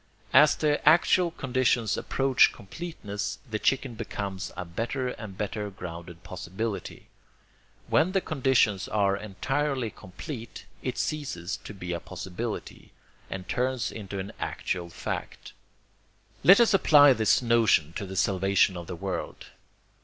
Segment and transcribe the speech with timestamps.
[0.33, 7.05] As the actual conditions approach completeness the chicken becomes a better and better grounded possibility.
[7.87, 12.93] When the conditions are entirely complete, it ceases to be a possibility,
[13.29, 15.53] and turns into an actual fact.
[16.43, 19.51] Let us apply this notion to the salvation of the world.